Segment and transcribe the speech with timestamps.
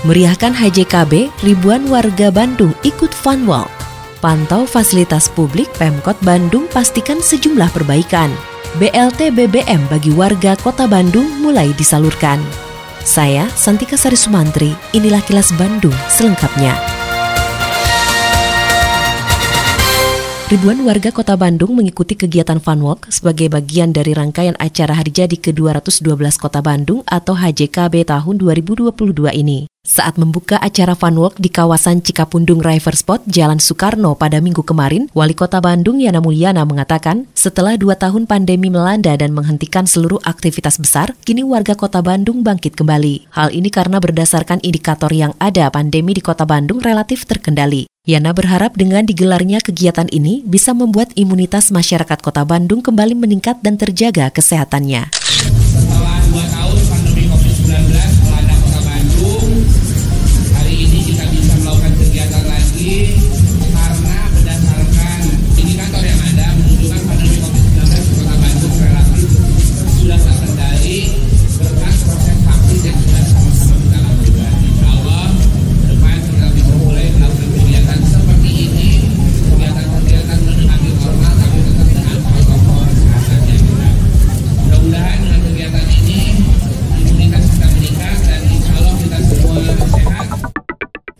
[0.00, 3.68] Meriahkan HJKB, ribuan warga Bandung ikut fun walk.
[4.24, 8.32] Pantau fasilitas publik Pemkot Bandung pastikan sejumlah perbaikan.
[8.80, 12.40] BLT BBM bagi warga kota Bandung mulai disalurkan.
[13.04, 16.99] Saya, Santika Sari Sumantri, inilah kilas Bandung selengkapnya.
[20.50, 25.38] Ribuan warga kota Bandung mengikuti kegiatan Fun Walk sebagai bagian dari rangkaian acara Hari Jadi
[25.38, 26.02] ke-212
[26.42, 29.70] Kota Bandung atau HJKB tahun 2022 ini.
[29.86, 35.06] Saat membuka acara Fun Walk di kawasan Cikapundung River Spot, Jalan Soekarno pada minggu kemarin,
[35.14, 40.82] Wali Kota Bandung Yana Mulyana mengatakan, setelah dua tahun pandemi melanda dan menghentikan seluruh aktivitas
[40.82, 43.30] besar, kini warga kota Bandung bangkit kembali.
[43.38, 47.89] Hal ini karena berdasarkan indikator yang ada, pandemi di kota Bandung relatif terkendali.
[48.08, 53.76] Yana berharap dengan digelarnya kegiatan ini bisa membuat imunitas masyarakat kota Bandung kembali meningkat dan
[53.76, 55.19] terjaga kesehatannya.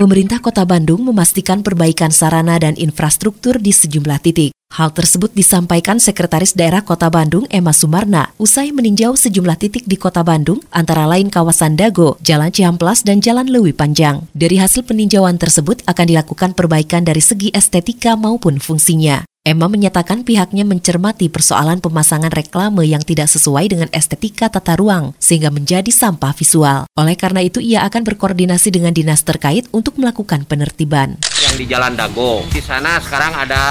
[0.00, 4.56] Pemerintah Kota Bandung memastikan perbaikan sarana dan infrastruktur di sejumlah titik.
[4.72, 10.24] Hal tersebut disampaikan Sekretaris Daerah Kota Bandung Emma Sumarna usai meninjau sejumlah titik di Kota
[10.24, 14.24] Bandung antara lain kawasan Dago, Jalan Cihamplas, dan Jalan Lewi Panjang.
[14.32, 19.29] Dari hasil peninjauan tersebut akan dilakukan perbaikan dari segi estetika maupun fungsinya.
[19.40, 25.48] Emma menyatakan pihaknya mencermati persoalan pemasangan reklame yang tidak sesuai dengan estetika tata ruang, sehingga
[25.48, 26.84] menjadi sampah visual.
[26.92, 31.16] Oleh karena itu, ia akan berkoordinasi dengan dinas terkait untuk melakukan penertiban.
[31.40, 32.44] yang di Jalan Dago.
[32.52, 33.62] Di sana sekarang ada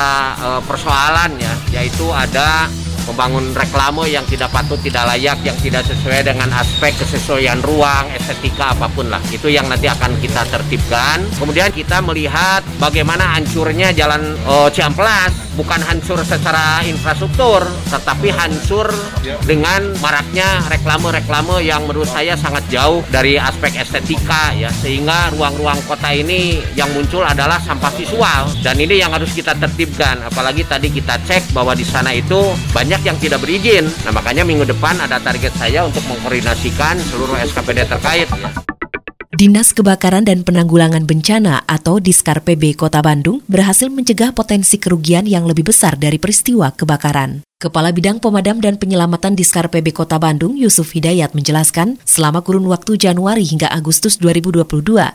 [0.41, 2.66] eh, persoalan ya, yaitu ada
[3.07, 8.75] membangun reklame yang tidak patut, tidak layak, yang tidak sesuai dengan aspek kesesuaian ruang, estetika
[8.75, 9.21] apa pun lah.
[9.29, 11.23] Itu yang nanti akan kita tertibkan.
[11.37, 18.87] Kemudian kita melihat bagaimana hancurnya jalan eh, Ciamplas, bukan hancur secara infrastruktur, tetapi hancur
[19.43, 26.16] dengan maraknya reklame-reklame yang menurut saya sangat jauh dari aspek estetika ya, sehingga ruang-ruang kota
[26.16, 30.23] ini yang muncul adalah sampah visual dan ini yang harus kita tertibkan.
[30.31, 33.87] Apalagi tadi kita cek bahwa di sana itu banyak yang tidak berizin.
[34.05, 38.27] Nah makanya minggu depan ada target saya untuk mengkoordinasikan seluruh SKPD terkait.
[38.29, 38.51] Ya.
[39.39, 45.47] Dinas Kebakaran dan Penanggulangan Bencana atau Diskar PB Kota Bandung berhasil mencegah potensi kerugian yang
[45.47, 47.48] lebih besar dari peristiwa kebakaran.
[47.59, 52.96] Kepala Bidang Pemadam dan Penyelamatan Diskar PB Kota Bandung, Yusuf Hidayat menjelaskan, selama kurun waktu
[52.96, 54.64] Januari hingga Agustus 2022,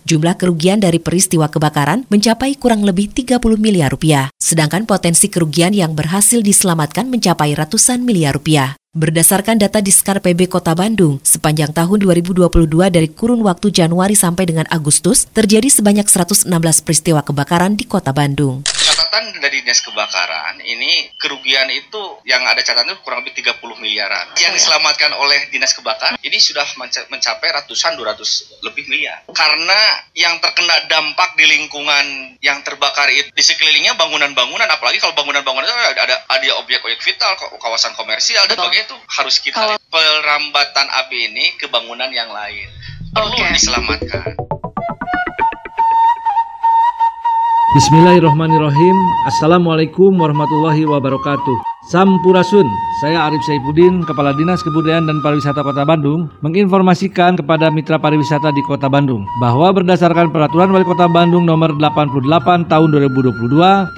[0.04, 4.28] jumlah kerugian dari peristiwa kebakaran mencapai kurang lebih 30 miliar rupiah.
[4.36, 8.76] Sedangkan potensi kerugian yang berhasil diselamatkan mencapai ratusan miliar rupiah.
[8.92, 12.44] Berdasarkan data Diskar PB Kota Bandung, sepanjang tahun 2022
[12.92, 16.44] dari kurun waktu Januari sampai dengan Agustus, terjadi sebanyak 116
[16.84, 18.68] peristiwa kebakaran di Kota Bandung.
[18.94, 24.30] Catatan dari dinas kebakaran ini kerugian itu yang ada catatan itu kurang lebih 30 miliaran.
[24.38, 29.26] Yang diselamatkan oleh dinas kebakaran ini sudah menca- mencapai ratusan 200 lebih miliar.
[29.28, 29.80] Karena
[30.14, 35.74] yang terkena dampak di lingkungan yang terbakar itu di sekelilingnya bangunan-bangunan apalagi kalau bangunan-bangunan itu
[35.74, 40.86] ada ada, ada objek-objek vital ka- kawasan komersial dan sebagainya itu harus kita Kalau- perambatan
[41.02, 42.70] api ini ke bangunan yang lain.
[43.10, 43.46] Perlu Oke.
[43.52, 44.34] diselamatkan
[47.74, 51.58] Bismillahirrahmanirrahim Assalamualaikum warahmatullahi wabarakatuh
[51.90, 52.62] Sampurasun,
[53.02, 58.62] saya Arif Saifuddin, Kepala Dinas Kebudayaan dan Pariwisata Kota Bandung menginformasikan kepada mitra pariwisata di
[58.62, 63.42] Kota Bandung bahwa berdasarkan Peraturan Wali Kota Bandung Nomor 88 Tahun 2022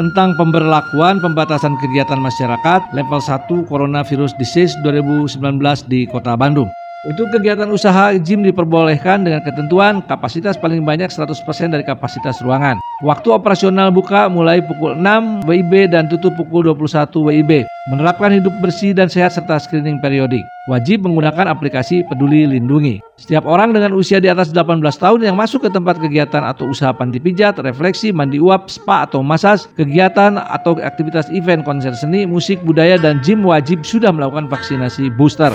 [0.01, 5.37] tentang pemberlakuan pembatasan kegiatan masyarakat level 1 Coronavirus Disease 2019
[5.85, 6.73] di Kota Bandung.
[7.07, 11.39] Untuk kegiatan usaha, gym diperbolehkan dengan ketentuan kapasitas paling banyak 100%
[11.71, 12.83] dari kapasitas ruangan.
[13.07, 17.63] Waktu operasional buka mulai pukul 6 WIB dan tutup pukul 21 WIB.
[17.95, 20.43] Menerapkan hidup bersih dan sehat serta screening periodik.
[20.67, 22.99] Wajib menggunakan aplikasi Peduli Lindungi.
[23.15, 26.91] Setiap orang dengan usia di atas 18 tahun yang masuk ke tempat kegiatan atau usaha
[26.91, 32.59] panti pijat, refleksi, mandi uap, spa atau masas, kegiatan atau aktivitas event, konser seni, musik,
[32.67, 35.55] budaya, dan gym wajib sudah melakukan vaksinasi booster.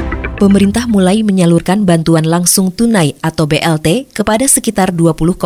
[0.41, 5.37] pemerintah mulai menyalurkan bantuan langsung tunai atau BLT kepada sekitar 20,6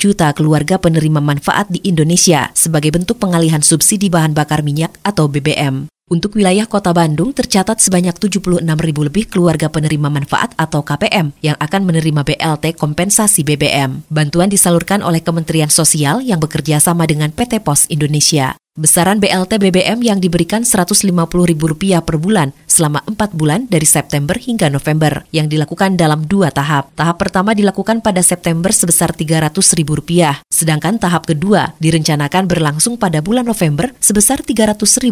[0.00, 5.92] juta keluarga penerima manfaat di Indonesia sebagai bentuk pengalihan subsidi bahan bakar minyak atau BBM.
[6.08, 11.60] Untuk wilayah kota Bandung tercatat sebanyak 76 ribu lebih keluarga penerima manfaat atau KPM yang
[11.60, 14.08] akan menerima BLT kompensasi BBM.
[14.08, 18.56] Bantuan disalurkan oleh Kementerian Sosial yang bekerja sama dengan PT Pos Indonesia.
[18.78, 25.26] Besaran BLT BBM yang diberikan Rp150.000 per bulan selama 4 bulan dari September hingga November
[25.34, 26.94] yang dilakukan dalam dua tahap.
[26.94, 33.90] Tahap pertama dilakukan pada September sebesar Rp300.000, sedangkan tahap kedua direncanakan berlangsung pada bulan November
[33.98, 35.10] sebesar Rp300.000,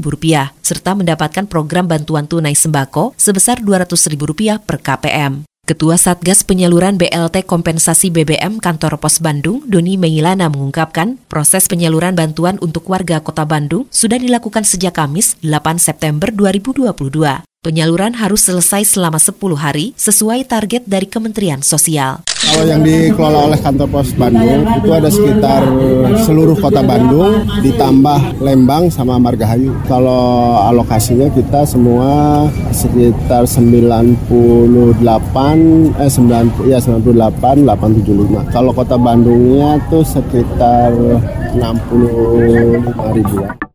[0.63, 5.56] serta mendapatkan program bantuan tunai sembako sebesar Rp200.000 per KPM.
[5.67, 12.55] Ketua Satgas Penyaluran BLT Kompensasi BBM Kantor Pos Bandung, Doni Meilana mengungkapkan, proses penyaluran bantuan
[12.63, 17.43] untuk warga Kota Bandung sudah dilakukan sejak Kamis 8 September 2022.
[17.67, 22.23] Penyaluran harus selesai selama 10 hari sesuai target dari Kementerian Sosial.
[22.31, 25.67] Kalau yang dikelola oleh kantor pos Bandung itu ada sekitar
[26.23, 29.75] seluruh kota Bandung ditambah Lembang sama Margahayu.
[29.91, 34.23] Kalau alokasinya kita semua sekitar 98
[35.99, 38.47] eh 9 ya 98 875.
[38.55, 40.95] Kalau kota Bandungnya tuh sekitar
[41.59, 43.66] 65 ribuan.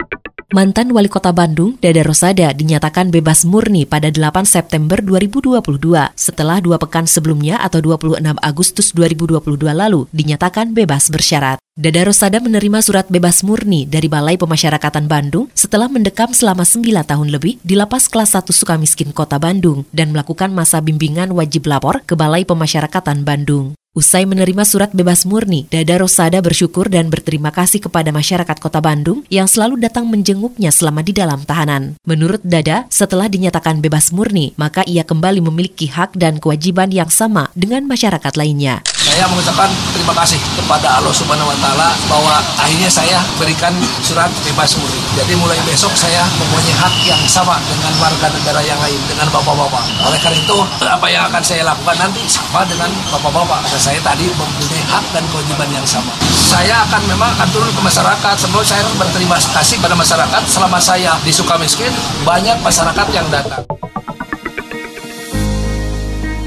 [0.52, 5.64] Mantan Wali Kota Bandung, Dada Rosada, dinyatakan bebas murni pada 8 September 2022
[6.12, 11.56] setelah dua pekan sebelumnya atau 26 Agustus 2022 lalu dinyatakan bebas bersyarat.
[11.80, 17.32] Dada Rosada menerima surat bebas murni dari Balai Pemasyarakatan Bandung setelah mendekam selama 9 tahun
[17.32, 22.20] lebih di Lapas Kelas 1 Sukamiskin Kota Bandung dan melakukan masa bimbingan wajib lapor ke
[22.20, 23.72] Balai Pemasyarakatan Bandung.
[23.92, 29.28] Usai menerima surat bebas murni, Dada Rosada bersyukur dan berterima kasih kepada masyarakat kota Bandung
[29.28, 32.00] yang selalu datang menjenguknya selama di dalam tahanan.
[32.08, 37.52] Menurut Dada, setelah dinyatakan bebas murni, maka ia kembali memiliki hak dan kewajiban yang sama
[37.52, 38.80] dengan masyarakat lainnya.
[39.12, 44.72] Saya mengucapkan terima kasih kepada Allah Subhanahu wa taala bahwa akhirnya saya berikan surat bebas
[44.80, 45.04] murni.
[45.20, 49.84] Jadi mulai besok saya mempunyai hak yang sama dengan warga negara yang lain, dengan bapak-bapak.
[50.08, 50.56] Oleh karena itu,
[50.96, 55.68] apa yang akan saya lakukan nanti sama dengan bapak-bapak saya tadi mempunyai hak dan kewajiban
[55.76, 56.16] yang sama.
[56.32, 58.36] Saya akan memang akan turun ke masyarakat.
[58.40, 61.92] Sebelum saya berterima kasih pada masyarakat selama saya di Sukamiskin
[62.24, 63.81] banyak masyarakat yang datang.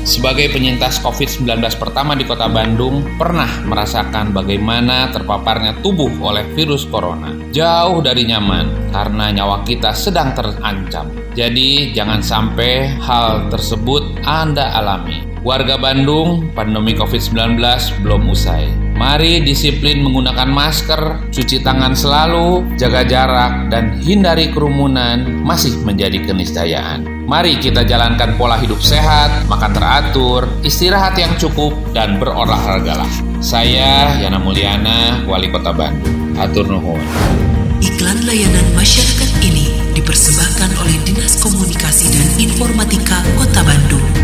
[0.05, 7.33] Sebagai penyintas COVID-19 pertama di kota Bandung, pernah merasakan bagaimana terpaparnya tubuh oleh virus corona.
[7.56, 11.09] Jauh dari nyaman, karena nyawa kita sedang terancam.
[11.33, 15.25] Jadi, jangan sampai hal tersebut Anda alami.
[15.41, 17.56] Warga Bandung, pandemi COVID-19
[18.05, 18.69] belum usai.
[19.01, 27.14] Mari disiplin menggunakan masker, cuci tangan selalu, jaga jarak, dan hindari kerumunan masih menjadi keniscayaan.
[27.24, 33.08] Mari kita jalankan pola hidup sehat, makan teratur, istirahat yang cukup, dan berolahragalah.
[33.40, 36.36] Saya Yana Mulyana, Wali Kota Bandung.
[36.36, 37.00] Atur nuhun.
[37.81, 44.23] Iklan layanan masyarakat ini dipersembahkan oleh Dinas Komunikasi dan Informatika Kota Bandung.